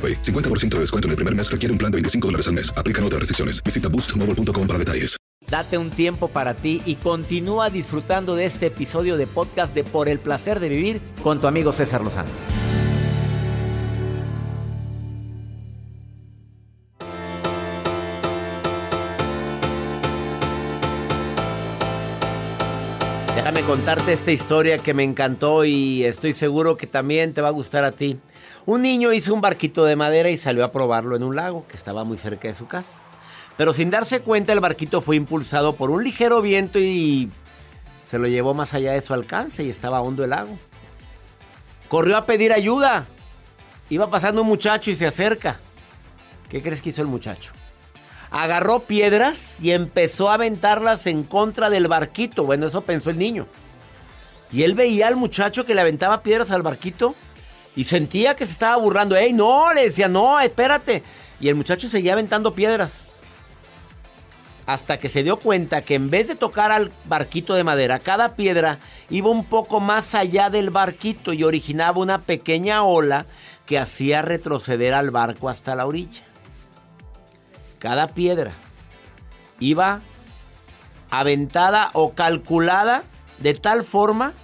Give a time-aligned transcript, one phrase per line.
[0.00, 0.22] AroPay.
[0.22, 2.72] 50% de descuento en el primer mes requiere un plan de 25 dólares al mes.
[2.74, 3.62] Aplican otras restricciones.
[3.62, 5.20] Visita boostmobile.com para detalles.
[5.50, 10.08] Date un tiempo para ti y continúa disfrutando de este episodio de podcast de Por
[10.08, 12.28] el placer de vivir con tu amigo César Lozano.
[23.34, 27.52] Déjame contarte esta historia que me encantó y estoy seguro que también te va a
[27.52, 28.20] gustar a ti.
[28.66, 31.76] Un niño hizo un barquito de madera y salió a probarlo en un lago que
[31.76, 33.00] estaba muy cerca de su casa.
[33.56, 37.30] Pero sin darse cuenta el barquito fue impulsado por un ligero viento y
[38.06, 40.58] se lo llevó más allá de su alcance y estaba hondo el lago.
[41.88, 43.06] Corrió a pedir ayuda.
[43.88, 45.58] Iba pasando un muchacho y se acerca.
[46.48, 47.52] ¿Qué crees que hizo el muchacho?
[48.30, 52.44] Agarró piedras y empezó a aventarlas en contra del barquito.
[52.44, 53.46] Bueno, eso pensó el niño.
[54.52, 57.14] Y él veía al muchacho que le aventaba piedras al barquito
[57.76, 59.16] y sentía que se estaba burlando.
[59.16, 59.72] ¡Ey, no!
[59.72, 61.02] Le decía, no, espérate.
[61.40, 63.06] Y el muchacho seguía aventando piedras.
[64.66, 68.36] Hasta que se dio cuenta que en vez de tocar al barquito de madera, cada
[68.36, 68.78] piedra
[69.08, 73.26] iba un poco más allá del barquito y originaba una pequeña ola
[73.66, 76.22] que hacía retroceder al barco hasta la orilla.
[77.78, 78.52] Cada piedra
[79.58, 80.00] iba
[81.10, 83.02] aventada o calculada
[83.38, 84.34] de tal forma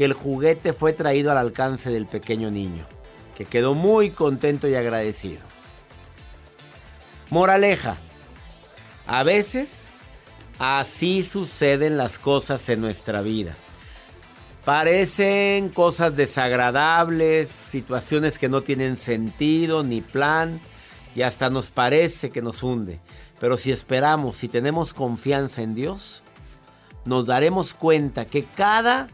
[0.00, 2.86] que el juguete fue traído al alcance del pequeño niño,
[3.36, 5.42] que quedó muy contento y agradecido.
[7.28, 7.98] Moraleja,
[9.06, 9.98] a veces
[10.58, 13.54] así suceden las cosas en nuestra vida.
[14.64, 20.62] Parecen cosas desagradables, situaciones que no tienen sentido ni plan
[21.14, 23.00] y hasta nos parece que nos hunde.
[23.38, 26.22] Pero si esperamos, si tenemos confianza en Dios,
[27.04, 29.08] nos daremos cuenta que cada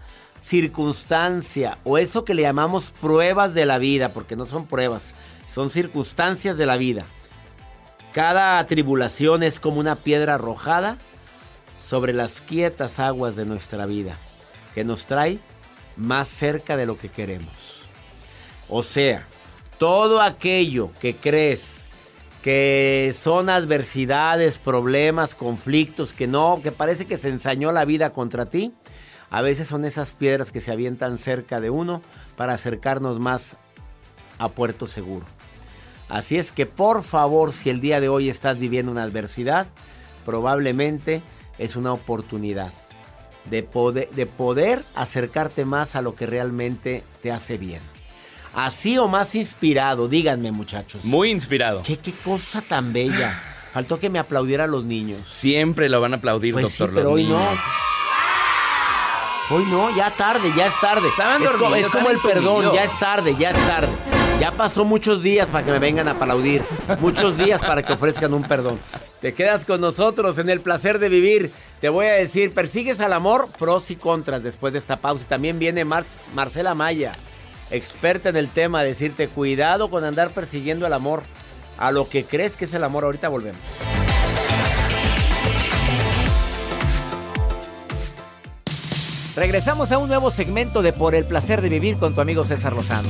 [0.47, 5.15] circunstancia o eso que le llamamos pruebas de la vida, porque no son pruebas,
[5.53, 7.05] son circunstancias de la vida.
[8.13, 10.99] Cada tribulación es como una piedra arrojada
[11.81, 14.19] sobre las quietas aguas de nuestra vida,
[14.73, 15.41] que nos trae
[15.97, 17.83] más cerca de lo que queremos.
[18.69, 19.27] O sea,
[19.79, 21.87] todo aquello que crees
[22.43, 28.47] que son adversidades, problemas, conflictos, que no, que parece que se ensañó la vida contra
[28.47, 28.73] ti,
[29.31, 32.03] a veces son esas piedras que se avientan cerca de uno
[32.37, 33.57] para acercarnos más
[34.39, 35.27] a puerto seguro.
[36.09, 39.67] Así es que por favor, si el día de hoy estás viviendo una adversidad,
[40.25, 41.23] probablemente
[41.59, 42.73] es una oportunidad
[43.51, 47.81] de poder, de poder acercarte más a lo que realmente te hace bien.
[48.55, 51.05] Así o más inspirado, díganme muchachos.
[51.05, 51.83] Muy inspirado.
[51.85, 53.41] ¿Qué, qué cosa tan bella.
[53.73, 55.29] Faltó que me aplaudieran los niños.
[55.29, 56.89] Siempre lo van a aplaudir, Pues doctor.
[56.89, 57.41] sí, pero los hoy niños.
[57.41, 57.96] no.
[59.51, 61.09] Hoy no, ya tarde, ya es tarde.
[61.09, 63.89] Estaban es, co- dormidos, es como el perdón, ya es tarde, ya es tarde.
[64.41, 66.63] Ya pasó muchos días para que me vengan a aplaudir.
[67.01, 68.79] Muchos días para que ofrezcan un perdón.
[69.21, 71.53] Te quedas con nosotros en el placer de vivir.
[71.81, 75.23] Te voy a decir, persigues al amor, pros y contras después de esta pausa.
[75.25, 76.05] Y También viene Mar-
[76.35, 77.13] Marcela Maya,
[77.71, 81.23] experta en el tema, a decirte cuidado con andar persiguiendo el amor.
[81.79, 83.61] A lo que crees que es el amor, ahorita volvemos.
[89.37, 92.73] Regresamos a un nuevo segmento de Por el placer de vivir con tu amigo César
[92.73, 93.07] Lozano.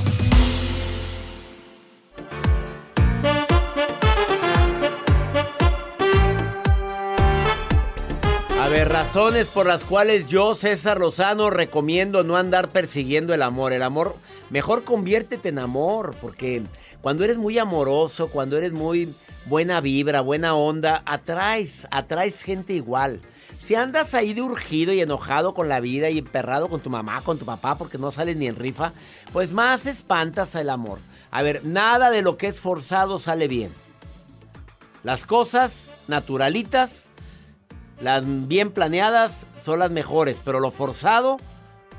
[8.60, 13.72] A ver, razones por las cuales yo, César Lozano, recomiendo no andar persiguiendo el amor.
[13.72, 14.16] El amor,
[14.50, 16.64] mejor conviértete en amor, porque
[17.02, 19.14] cuando eres muy amoroso, cuando eres muy
[19.44, 23.20] buena vibra, buena onda, atraes, atraes gente igual.
[23.58, 27.22] Si andas ahí de urgido y enojado con la vida y emperrado con tu mamá,
[27.22, 28.92] con tu papá, porque no sales ni en rifa,
[29.32, 30.98] pues más espantas el amor.
[31.30, 33.72] A ver, nada de lo que es forzado sale bien.
[35.02, 37.10] Las cosas naturalitas,
[38.00, 41.38] las bien planeadas, son las mejores, pero lo forzado,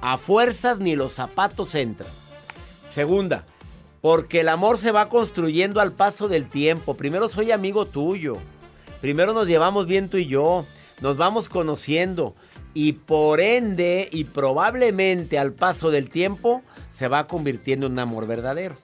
[0.02, 2.12] a fuerzas ni los zapatos entran.
[2.94, 3.46] Segunda,
[4.02, 6.96] porque el amor se va construyendo al paso del tiempo.
[6.96, 8.38] Primero soy amigo tuyo.
[9.02, 10.66] Primero nos llevamos bien tú y yo.
[11.02, 12.36] Nos vamos conociendo.
[12.74, 16.62] Y por ende, y probablemente al paso del tiempo,
[16.94, 18.78] se va convirtiendo en un amor verdadero.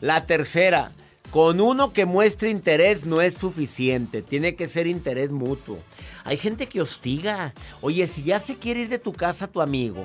[0.00, 0.92] La tercera,
[1.30, 5.78] con uno que muestre interés no es suficiente, tiene que ser interés mutuo.
[6.24, 7.52] Hay gente que hostiga.
[7.80, 10.04] Oye, si ya se quiere ir de tu casa tu amigo,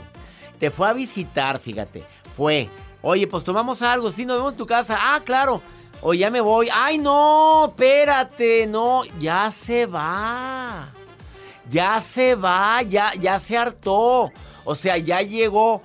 [0.59, 2.03] te fue a visitar, fíjate,
[2.35, 2.69] fue.
[3.01, 4.97] Oye, pues tomamos algo, sí, nos vemos en tu casa.
[4.99, 5.61] Ah, claro.
[6.01, 6.69] O ya me voy.
[6.73, 10.91] Ay, no, espérate, no, ya se va.
[11.69, 14.31] Ya se va, ya, ya se hartó.
[14.65, 15.83] O sea, ya llegó.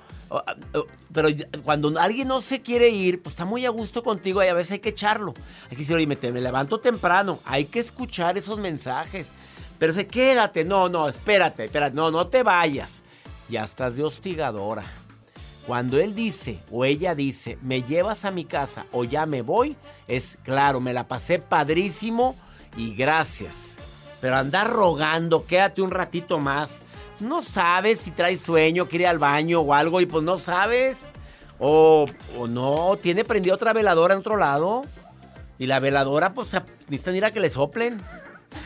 [1.13, 1.29] Pero
[1.63, 4.73] cuando alguien no se quiere ir, pues está muy a gusto contigo y a veces
[4.73, 5.33] hay que echarlo.
[5.65, 7.39] Hay que decir, oye, me, me levanto temprano.
[7.45, 9.29] Hay que escuchar esos mensajes.
[9.77, 13.01] Pero se quédate, no, no, espérate, espérate, no, no te vayas.
[13.49, 14.83] Ya estás de hostigadora.
[15.67, 19.75] Cuando él dice o ella dice, me llevas a mi casa o ya me voy,
[20.07, 22.35] es claro, me la pasé padrísimo
[22.77, 23.77] y gracias.
[24.21, 26.81] Pero andar rogando, quédate un ratito más.
[27.19, 31.11] No sabes si traes sueño, quiere ir al baño o algo y pues no sabes.
[31.59, 32.05] O,
[32.37, 34.83] o no, tiene prendida otra veladora en otro lado.
[35.57, 36.51] Y la veladora, pues
[36.87, 38.01] necesitan ir a que le soplen.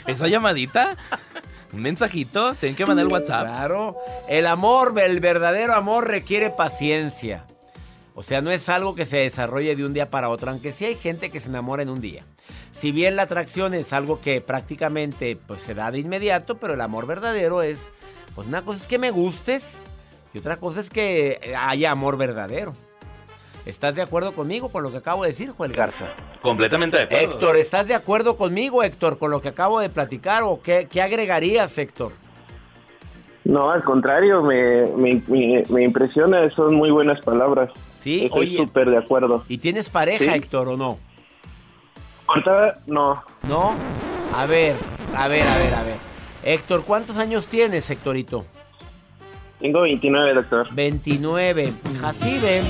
[0.08, 0.98] ¿Esa llamadita?
[1.72, 2.56] ¿Un mensajito?
[2.56, 3.48] Tienen que mandar el WhatsApp.
[3.48, 3.98] Claro.
[4.28, 7.46] El amor, el verdadero amor requiere paciencia.
[8.16, 10.86] O sea, no es algo que se desarrolle de un día para otro, aunque sí
[10.86, 12.26] hay gente que se enamora en un día.
[12.72, 16.82] Si bien la atracción es algo que prácticamente pues, se da de inmediato, pero el
[16.82, 17.92] amor verdadero es,
[18.36, 19.82] pues una cosa es que me gustes
[20.34, 22.74] y otra cosa es que haya amor verdadero.
[23.66, 26.08] ¿Estás de acuerdo conmigo con lo que acabo de decir, Joel Garza?
[26.42, 27.34] Completamente de acuerdo.
[27.34, 31.78] Héctor, ¿estás de acuerdo conmigo, Héctor, con lo que acabo de platicar o qué, agregarías,
[31.78, 32.14] Héctor?
[33.44, 37.72] No, al contrario, me, me, impresiona, son muy buenas palabras.
[37.98, 39.44] Sí, Estoy súper de acuerdo.
[39.50, 40.98] ¿Y tienes pareja, Héctor, o no?
[42.30, 43.24] Ahorita no.
[43.48, 43.76] ¿No?
[44.36, 44.76] A ver,
[45.16, 45.96] a ver, a ver, a ver.
[46.44, 48.46] Héctor, ¿cuántos años tienes, Héctorito?
[49.60, 50.68] Tengo 29, doctor.
[50.74, 51.74] 29.
[52.00, 52.62] Jacibe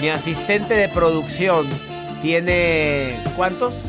[0.00, 1.66] mi asistente de producción
[2.22, 3.22] tiene...
[3.36, 3.86] ¿Cuántos?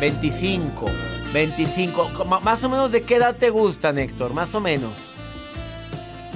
[0.00, 0.86] 25.
[1.32, 2.24] 25.
[2.24, 4.32] Más o menos de qué edad te gustan, Héctor?
[4.32, 4.92] Más o menos.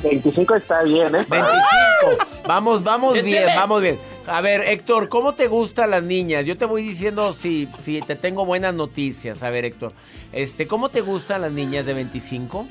[0.02, 1.26] 25 está bien, ¿eh?
[1.28, 2.42] 25.
[2.46, 3.98] Vamos, vamos bien, vamos bien.
[4.26, 6.46] A ver, Héctor, ¿cómo te gustan las niñas?
[6.46, 9.42] Yo te voy diciendo si, si te tengo buenas noticias.
[9.42, 9.92] A ver, Héctor,
[10.32, 12.66] este, ¿cómo te gustan las niñas de 25?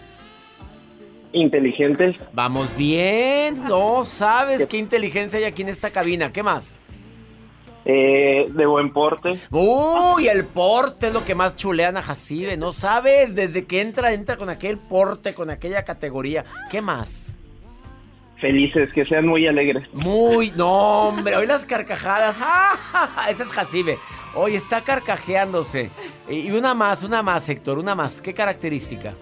[1.34, 2.16] inteligentes.
[2.32, 3.64] Vamos bien.
[3.66, 6.32] No sabes qué inteligencia hay aquí en esta cabina.
[6.32, 6.82] ¿Qué más?
[7.86, 9.38] Eh, de buen porte.
[9.52, 12.56] Uy, el porte es lo que más chulean a Jacibe.
[12.56, 16.46] No sabes, desde que entra, entra con aquel porte, con aquella categoría.
[16.70, 17.38] ¿Qué más?
[18.44, 19.86] Felices, que sean muy alegres.
[19.94, 22.38] Muy, no, hombre, hoy las carcajadas.
[22.42, 23.25] ¡Ah!
[23.31, 23.98] Ese es Jacibe.
[24.36, 25.90] Hoy está carcajeándose.
[26.30, 28.19] Y una más, una más, Héctor, una más.
[28.19, 29.13] ¿Qué característica?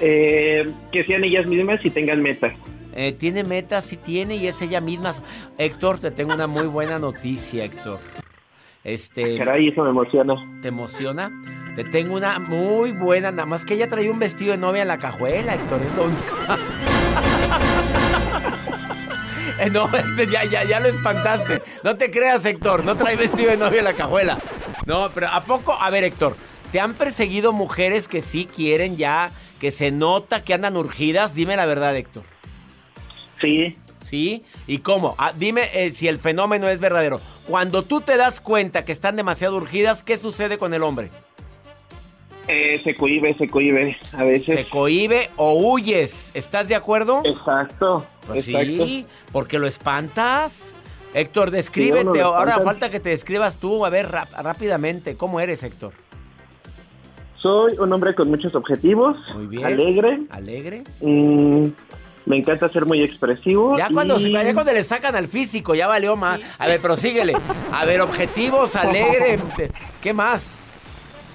[0.00, 2.54] Eh, que sean ellas mismas y tengan metas.
[2.92, 5.14] Eh, tiene metas, sí tiene, y es ella misma.
[5.56, 8.00] Héctor, te tengo una muy buena noticia, Héctor.
[8.82, 9.38] Este.
[9.38, 10.34] Caray, eso me emociona.
[10.60, 11.30] ¿Te emociona?
[11.76, 14.88] Te tengo una muy buena, nada más que ella trae un vestido de novia en
[14.88, 16.34] la cajuela, Héctor, es lo único.
[19.58, 19.90] Eh, no,
[20.30, 21.62] ya, ya, ya lo espantaste.
[21.82, 24.38] No te creas, Héctor, no trae vestido de novia en la cajuela.
[24.86, 25.72] No, pero ¿a poco?
[25.72, 26.36] A ver, Héctor,
[26.72, 31.34] ¿te han perseguido mujeres que sí quieren ya que se nota que andan urgidas?
[31.34, 32.24] Dime la verdad, Héctor.
[33.40, 33.74] Sí.
[34.02, 34.42] ¿Sí?
[34.66, 35.14] ¿Y cómo?
[35.18, 37.20] Ah, dime eh, si el fenómeno es verdadero.
[37.46, 41.10] Cuando tú te das cuenta que están demasiado urgidas, ¿qué sucede con el hombre?
[42.48, 44.60] Eh, se cohibe, se cohibe a veces.
[44.60, 46.30] Se cohibe o huyes.
[46.34, 47.22] ¿Estás de acuerdo?
[47.24, 48.04] Exacto.
[48.26, 50.74] Pues sí, porque lo espantas.
[51.14, 52.20] Héctor, descríbete.
[52.20, 53.86] Ahora falta que te describas tú.
[53.86, 55.16] A ver, rápidamente.
[55.16, 55.92] ¿Cómo eres, Héctor?
[57.36, 59.18] Soy un hombre con muchos objetivos.
[59.34, 59.64] Muy bien.
[59.64, 60.22] Alegre.
[60.30, 60.82] Alegre.
[61.00, 61.68] Mm,
[62.26, 63.76] me encanta ser muy expresivo.
[63.76, 64.16] Ya, cuando,
[64.54, 66.40] cuando le sacan al físico, ya valió más.
[66.58, 67.34] A ver, prosíguele.
[67.70, 69.38] A ver, objetivos, alegre.
[70.00, 70.63] ¿Qué más?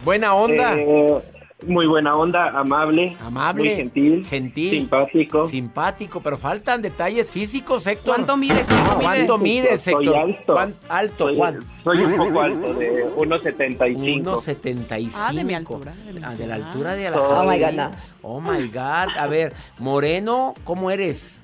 [0.04, 0.76] Buena onda.
[0.78, 1.22] Eh,
[1.68, 3.18] muy buena onda, amable.
[3.20, 3.64] Amable.
[3.64, 4.26] Muy gentil.
[4.26, 4.70] Gentil.
[4.72, 5.48] Simpático.
[5.48, 8.16] Simpático, pero faltan detalles físicos, Héctor.
[8.16, 8.66] ¿Cuánto mide?
[9.02, 10.06] ¿Cuánto, mides, Héctor?
[10.06, 10.58] Soy alto.
[10.88, 11.24] ¿Alto?
[11.26, 11.66] Soy, ¿Cuánto?
[11.84, 14.24] Soy un poco alto, de 1,75.
[14.24, 15.12] 1,75.
[15.16, 15.94] Ah, de mi altura.
[16.24, 17.92] Ah, de la altura de la Oh, my God, no.
[18.22, 19.18] Oh, my God.
[19.18, 21.44] A ver, Moreno, ¿cómo eres?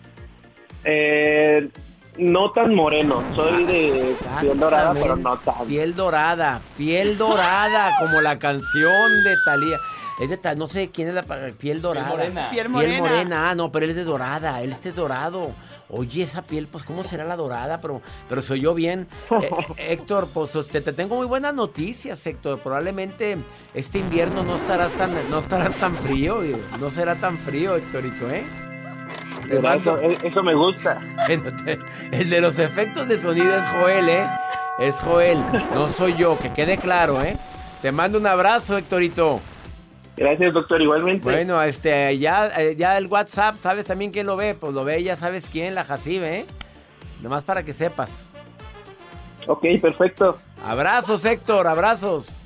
[0.86, 1.68] Eh,
[2.18, 3.24] no tan moreno.
[3.36, 5.68] Soy de piel dorada, pero no tan.
[5.68, 9.78] Piel dorada, piel dorada, como la canción de Talía.
[10.20, 11.24] Es de no sé quién es la
[11.60, 12.08] piel dorada.
[12.50, 12.92] Piel morena.
[12.92, 13.50] Piel morena.
[13.50, 15.52] Ah, no, pero él es de dorada, él es dorado.
[15.88, 17.80] Oye, esa piel, pues, ¿cómo será la dorada?
[17.80, 19.08] Pero, pero soy yo bien.
[19.78, 22.60] Eh, Héctor, pues, este, te tengo muy buenas noticias, Héctor.
[22.60, 23.38] Probablemente
[23.74, 26.42] este invierno no estarás tan, no estarás tan frío.
[26.80, 28.46] No será tan frío, Héctorito, ¿eh?
[30.24, 31.02] Eso, me gusta.
[32.12, 34.28] El de los efectos de sonido es Joel, ¿eh?
[34.80, 35.40] Es Joel,
[35.74, 37.38] no soy yo, que quede claro, ¿eh?
[37.82, 39.40] Te mando un abrazo, Héctorito.
[40.18, 41.24] Gracias, doctor, igualmente.
[41.24, 44.54] Bueno, este, ya, eh, ya el WhatsApp, ¿sabes también quién lo ve?
[44.54, 46.46] Pues lo ve, ya sabes quién, la Jacibe, ¿eh?
[47.22, 48.26] Nomás para que sepas.
[49.48, 50.40] Ok, perfecto.
[50.66, 52.45] Abrazos, Héctor, abrazos.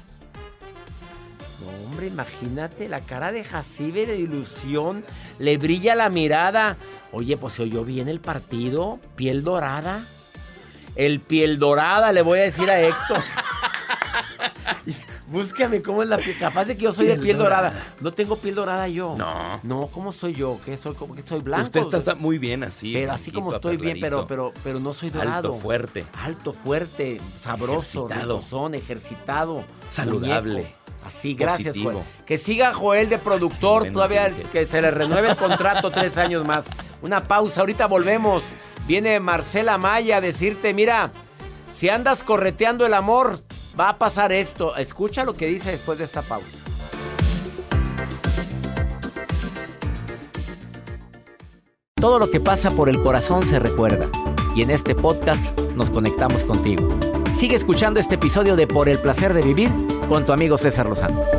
[2.00, 5.04] Hombre, imagínate la cara de Jacibe de ilusión.
[5.38, 6.78] Le brilla la mirada.
[7.12, 9.00] Oye, pues se oyó bien el partido.
[9.18, 10.06] Piel dorada.
[10.96, 13.20] El piel dorada, le voy a decir a Héctor.
[15.28, 16.38] Búscame cómo es la piel.
[16.40, 17.74] Capaz de que yo soy de piel dorada.
[18.00, 19.16] No tengo piel dorada yo.
[19.18, 19.60] No.
[19.64, 20.58] No, ¿cómo soy yo?
[20.64, 20.96] ¿Qué soy?
[20.96, 21.82] ¿Cómo que soy blanco?
[21.82, 22.94] Usted está, muy bien así.
[22.94, 25.50] Pero así como estoy bien, pero, pero, pero no soy dorado.
[25.50, 26.06] Alto, fuerte.
[26.24, 30.79] Alto, fuerte, sabroso, ejercitado, ejercitado saludable.
[31.06, 32.00] Así, gracias, Joel.
[32.26, 36.68] Que siga Joel de productor, todavía que se le renueve el contrato tres años más.
[37.02, 38.44] Una pausa, ahorita volvemos.
[38.88, 41.12] Viene Marcela Maya a decirte, mira,
[41.72, 43.40] si andas correteando el amor,
[43.80, 44.76] va a pasar esto.
[44.76, 46.58] Escucha lo que dice después de esta pausa.
[51.96, 54.10] Todo lo que pasa por el corazón se recuerda.
[54.56, 56.88] Y en este podcast nos conectamos contigo.
[57.36, 59.70] Sigue escuchando este episodio de Por el placer de vivir
[60.10, 61.39] con tu amigo César Lozano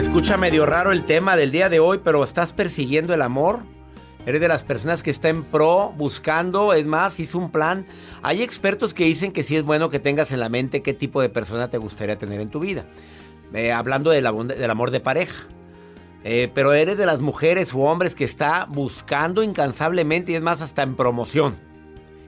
[0.00, 3.60] Escucha medio raro el tema del día de hoy, pero ¿estás persiguiendo el amor?
[4.24, 7.86] Eres de las personas que está en pro, buscando, es más, hizo un plan.
[8.22, 11.20] Hay expertos que dicen que sí es bueno que tengas en la mente qué tipo
[11.20, 12.86] de persona te gustaría tener en tu vida.
[13.52, 15.46] Eh, hablando del, amor de pareja.
[16.24, 20.62] Eh, pero eres de las mujeres o hombres que está buscando incansablemente y es más
[20.62, 21.58] hasta en promoción.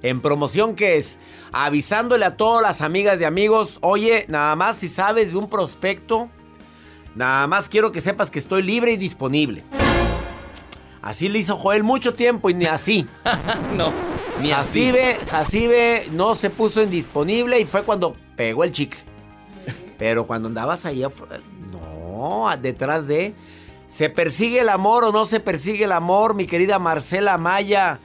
[0.03, 1.19] En promoción que es
[1.53, 6.29] avisándole a todas las amigas de amigos, oye, nada más si sabes de un prospecto
[7.15, 9.65] Nada más quiero que sepas que estoy libre y disponible.
[11.03, 13.07] Así le hizo Joel mucho tiempo y ni así.
[13.77, 13.93] no,
[14.41, 14.93] ni así.
[15.29, 19.01] Jacibe no se puso indisponible y fue cuando pegó el chicle.
[19.99, 21.05] Pero cuando andabas ahí,
[21.71, 23.35] no, detrás de...
[23.87, 28.01] ¿Se persigue el amor o no se persigue el amor, mi querida Marcela Maya?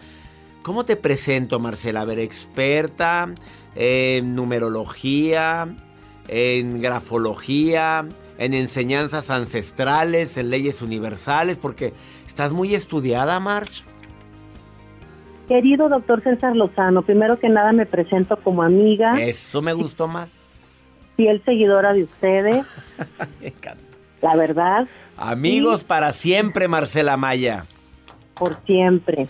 [0.61, 2.01] ¿Cómo te presento, Marcela?
[2.01, 3.29] A ver, experta
[3.73, 5.69] en numerología,
[6.27, 8.05] en grafología,
[8.37, 11.93] en enseñanzas ancestrales, en leyes universales, porque
[12.25, 13.83] estás muy estudiada, March.
[15.47, 19.19] Querido doctor César Lozano, primero que nada me presento como amiga.
[19.21, 21.13] Eso me gustó más.
[21.15, 22.65] Fiel seguidora de ustedes.
[23.41, 23.81] me encanta.
[24.21, 24.87] La verdad.
[25.15, 27.65] Amigos para siempre, Marcela Maya.
[28.33, 29.27] Por siempre.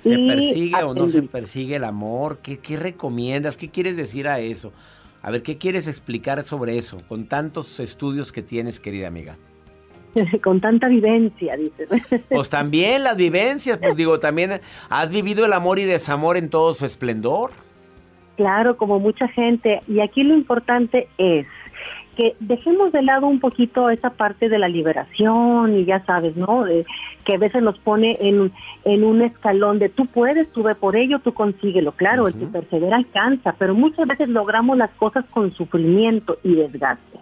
[0.00, 2.38] ¿Se persigue o no se persigue el amor?
[2.42, 3.56] ¿Qué, ¿Qué recomiendas?
[3.56, 4.72] ¿Qué quieres decir a eso?
[5.26, 9.34] A ver, ¿qué quieres explicar sobre eso con tantos estudios que tienes, querida amiga?
[10.44, 11.88] con tanta vivencia, dices.
[12.28, 16.72] Pues también las vivencias, pues digo, también has vivido el amor y desamor en todo
[16.74, 17.50] su esplendor.
[18.36, 19.80] Claro, como mucha gente.
[19.88, 21.44] Y aquí lo importante es
[22.16, 26.64] que dejemos de lado un poquito esa parte de la liberación y ya sabes, ¿no?
[27.24, 28.52] que a veces nos pone en,
[28.84, 31.92] en un escalón de tú puedes, tú ve por ello, tú consíguelo.
[31.92, 37.18] Claro, el que persevera alcanza, pero muchas veces logramos las cosas con sufrimiento y desgaste.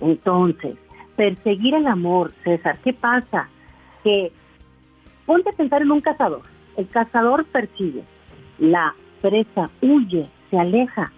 [0.00, 0.76] Entonces,
[1.16, 3.48] perseguir el amor, César, ¿qué pasa?
[4.02, 4.32] Que
[5.26, 6.42] ponte a pensar en un cazador.
[6.76, 8.02] El cazador persigue,
[8.58, 11.12] la presa huye, se aleja,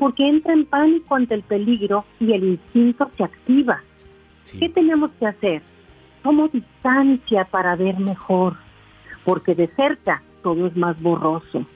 [0.00, 3.82] porque entra en pánico ante el peligro y el instinto se activa.
[4.58, 5.62] ¿Qué tenemos que hacer?
[6.22, 8.56] Tomo distancia para ver mejor,
[9.26, 11.66] porque de cerca todo es más borroso.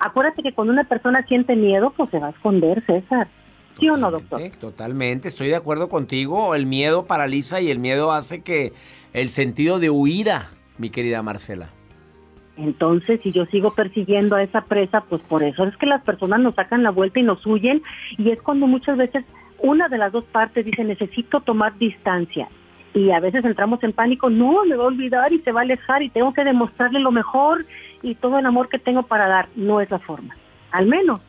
[0.00, 3.28] Acuérdate que cuando una persona siente miedo, pues se va a esconder, César.
[3.78, 4.40] ¿Sí o no, doctor?
[4.60, 6.56] Totalmente, estoy de acuerdo contigo.
[6.56, 8.72] El miedo paraliza y el miedo hace que
[9.12, 11.70] el sentido de huida, mi querida Marcela.
[12.56, 16.40] Entonces, si yo sigo persiguiendo a esa presa, pues por eso es que las personas
[16.40, 17.82] nos sacan la vuelta y nos huyen.
[18.16, 19.24] Y es cuando muchas veces
[19.58, 22.48] una de las dos partes dice, necesito tomar distancia.
[22.94, 25.64] Y a veces entramos en pánico, no, me va a olvidar y se va a
[25.64, 27.66] alejar y tengo que demostrarle lo mejor
[28.02, 29.48] y todo el amor que tengo para dar.
[29.56, 30.36] No es la forma.
[30.70, 31.20] Al menos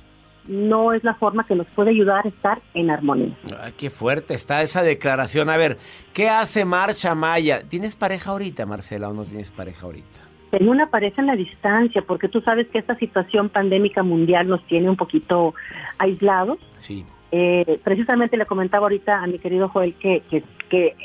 [0.47, 3.35] no es la forma que nos puede ayudar a estar en armonía.
[3.77, 5.49] Qué fuerte está esa declaración.
[5.49, 5.77] A ver,
[6.13, 7.61] ¿qué hace Marcha Maya?
[7.67, 10.24] ¿Tienes pareja ahorita, Marcela, o no tienes pareja ahorita?
[10.57, 14.63] Tengo una pareja en la distancia, porque tú sabes que esta situación pandémica mundial nos
[14.67, 15.53] tiene un poquito
[15.97, 16.59] aislados.
[16.77, 17.05] Sí.
[17.33, 20.95] Eh, precisamente le comentaba ahorita a mi querido Joel que, que, que eh,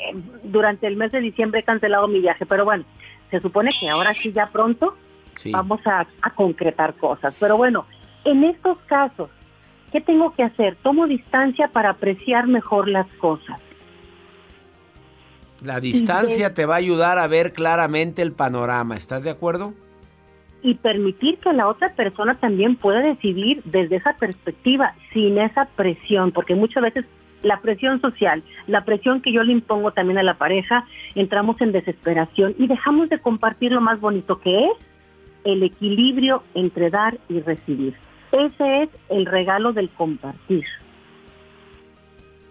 [0.43, 2.85] durante el mes de diciembre he cancelado mi viaje, pero bueno,
[3.29, 4.95] se supone que ahora sí ya pronto
[5.35, 5.51] Sí.
[5.51, 7.35] vamos a, a concretar cosas.
[7.37, 7.85] Pero bueno,
[8.23, 9.29] en estos casos,
[9.91, 10.77] ¿qué tengo que hacer?
[10.81, 13.59] Tomo distancia para apreciar mejor las cosas.
[15.61, 18.95] La distancia te va a ayudar a ver claramente el panorama.
[18.95, 19.73] ¿Estás de acuerdo?
[20.63, 26.31] y permitir que la otra persona también pueda decidir desde esa perspectiva, sin esa presión,
[26.31, 27.05] porque muchas veces
[27.41, 31.71] la presión social, la presión que yo le impongo también a la pareja, entramos en
[31.71, 34.71] desesperación y dejamos de compartir lo más bonito que es
[35.43, 37.95] el equilibrio entre dar y recibir.
[38.31, 40.65] Ese es el regalo del compartir.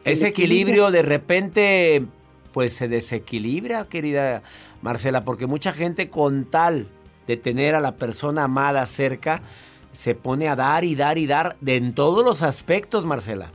[0.04, 2.06] Ese equilibrio de repente
[2.52, 4.42] pues se desequilibra, querida
[4.82, 6.88] Marcela, porque mucha gente con tal
[7.26, 9.42] de tener a la persona amada cerca,
[9.92, 13.50] se pone a dar y dar y dar de en todos los aspectos, Marcela.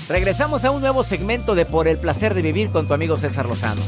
[0.09, 3.45] Regresamos a un nuevo segmento de Por el placer de vivir con tu amigo César
[3.45, 3.79] Lozano.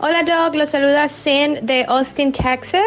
[0.00, 2.82] Hola Doc, los saluda Sin de Austin, Texas.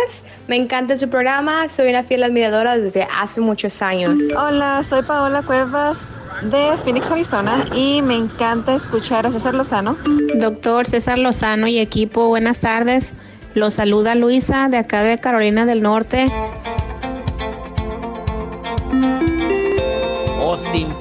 [0.49, 4.19] Me encanta su programa, soy una fiel admiradora desde hace muchos años.
[4.37, 6.09] Hola, soy Paola Cuevas
[6.41, 9.95] de Phoenix, Arizona y me encanta escuchar a César Lozano.
[10.35, 13.13] Doctor César Lozano y equipo, buenas tardes.
[13.53, 16.27] Los saluda Luisa de acá de Carolina del Norte.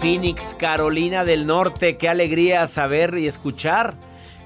[0.04, 1.96] Phoenix, Carolina del Norte.
[1.96, 3.94] Qué alegría saber y escuchar.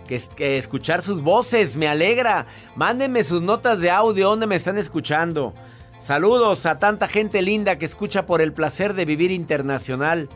[0.06, 2.46] Que, escuchar sus voces, me alegra.
[2.76, 5.52] Mándenme sus notas de audio donde me están escuchando.
[5.98, 10.28] Saludos a tanta gente linda que escucha por el placer de vivir internacional.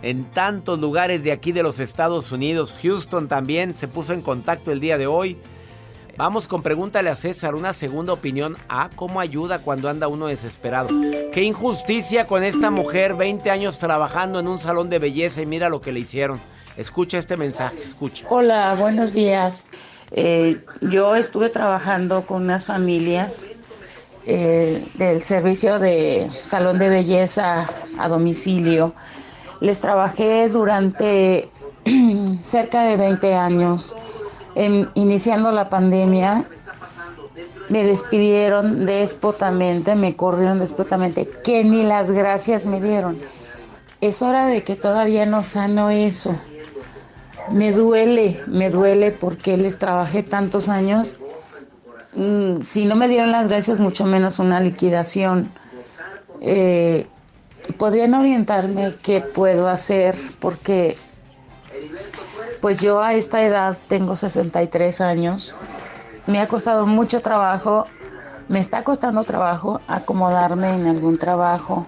[0.00, 2.74] En tantos lugares de aquí de los Estados Unidos.
[2.80, 5.36] Houston también se puso en contacto el día de hoy.
[6.16, 8.56] Vamos con pregúntale a César, una segunda opinión.
[8.68, 10.88] Ah, ¿cómo ayuda cuando anda uno desesperado?
[11.32, 15.70] Qué injusticia con esta mujer, 20 años trabajando en un salón de belleza y mira
[15.70, 16.38] lo que le hicieron.
[16.76, 18.26] Escucha este mensaje, escucha.
[18.28, 19.64] Hola, buenos días.
[20.10, 23.48] Eh, yo estuve trabajando con unas familias
[24.26, 28.94] eh, del servicio de salón de belleza a domicilio.
[29.60, 31.48] Les trabajé durante
[32.42, 33.94] cerca de 20 años.
[34.54, 36.44] En- iniciando la pandemia,
[37.68, 43.18] me despidieron despotamente, me corrieron despotamente, que ni las gracias me dieron.
[44.00, 46.34] Es hora de que todavía no sano eso.
[47.50, 51.16] Me duele, me duele porque les trabajé tantos años.
[52.14, 55.50] Mm, Si no me dieron las gracias, mucho menos una liquidación.
[56.40, 57.06] Eh,
[57.78, 60.16] ¿Podrían orientarme qué puedo hacer?
[60.40, 60.96] Porque
[62.62, 65.54] pues yo a esta edad tengo 63 años.
[66.28, 67.84] Me ha costado mucho trabajo,
[68.48, 71.86] me está costando trabajo acomodarme en algún trabajo.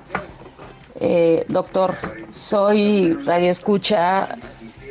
[0.99, 1.95] Eh, doctor,
[2.31, 4.29] soy radioescucha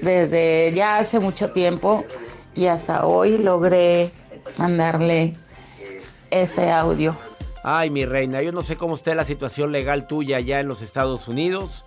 [0.02, 2.06] desde ya hace mucho tiempo
[2.56, 4.14] y hasta hoy logré
[4.58, 5.36] mandarle
[6.32, 7.14] este audio.
[7.62, 10.82] Ay, mi reina, yo no sé cómo esté la situación legal tuya allá en los
[10.82, 11.86] Estados Unidos.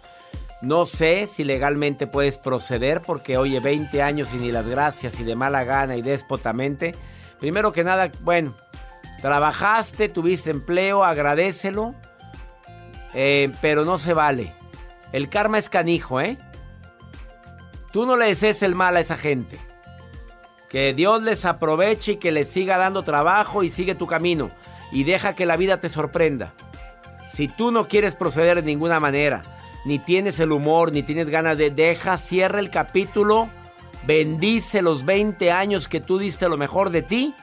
[0.67, 5.23] No sé si legalmente puedes proceder porque, oye, 20 años y ni las gracias y
[5.23, 6.97] de mala gana y déspotamente.
[7.39, 8.53] Primero que nada, bueno,
[9.21, 11.95] trabajaste, tuviste empleo, agradecelo,
[13.15, 14.55] eh, pero no se vale.
[15.13, 16.37] El karma es canijo, ¿eh?
[17.93, 19.61] Tú no le desees el mal a esa gente.
[20.69, 24.51] Que Dios les aproveche y que les siga dando trabajo y sigue tu camino.
[24.91, 26.55] Y deja que la vida te sorprenda.
[27.31, 29.45] Si tú no quieres proceder de ninguna manera,
[29.87, 31.71] ni tienes el humor, ni tienes ganas de...
[31.71, 33.49] Deja, cierra el capítulo,
[34.05, 37.35] bendice los 20 años que tú diste lo mejor de ti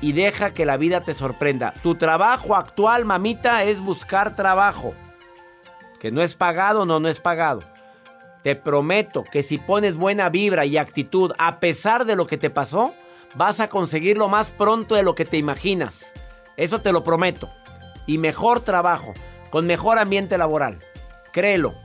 [0.00, 1.74] y deja que la vida te sorprenda.
[1.82, 4.94] Tu trabajo actual, mamita, es buscar trabajo.
[6.00, 7.62] Que no es pagado, no, no es pagado.
[8.42, 12.48] Te prometo que si pones buena vibra y actitud a pesar de lo que te
[12.48, 12.94] pasó,
[13.34, 16.14] vas a conseguirlo más pronto de lo que te imaginas.
[16.56, 17.50] Eso te lo prometo.
[18.06, 19.12] Y mejor trabajo,
[19.50, 20.78] con mejor ambiente laboral.
[21.38, 21.76] Créelo,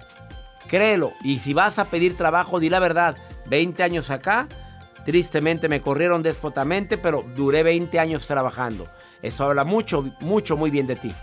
[0.67, 1.13] créelo.
[1.21, 3.15] Y si vas a pedir trabajo, di la verdad.
[3.45, 4.47] 20 años acá,
[5.05, 8.87] tristemente me corrieron despotamente, pero duré 20 años trabajando.
[9.21, 11.13] Eso habla mucho, mucho, muy bien de ti.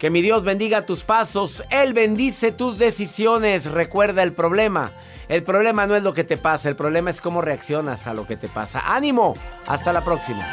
[0.00, 3.66] Que mi Dios bendiga tus pasos, Él bendice tus decisiones.
[3.66, 4.90] Recuerda el problema.
[5.28, 8.26] El problema no es lo que te pasa, el problema es cómo reaccionas a lo
[8.26, 8.92] que te pasa.
[8.92, 9.34] ánimo,
[9.68, 10.52] hasta la próxima.